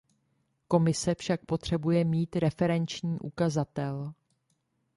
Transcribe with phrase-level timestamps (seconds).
[0.67, 4.13] Komise však potřebuje mít referenční ukazatel.